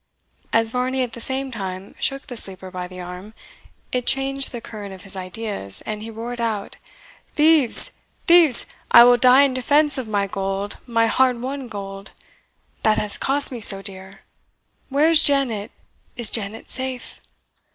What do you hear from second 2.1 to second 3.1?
the sleeper by the